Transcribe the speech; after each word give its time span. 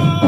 Oh. 0.00 0.27